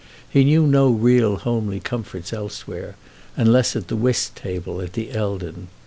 [0.27, 2.95] He knew no real homely comforts elsewhere,
[3.37, 5.67] unless at the whist table at the Eldon.